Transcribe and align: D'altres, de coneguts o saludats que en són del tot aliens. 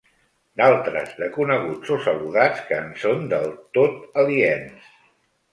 D'altres, 0.61 1.11
de 1.19 1.27
coneguts 1.35 1.93
o 1.95 1.99
saludats 2.07 2.65
que 2.71 2.79
en 2.87 2.89
són 3.05 3.23
del 3.35 3.47
tot 3.79 4.21
aliens. 4.25 4.93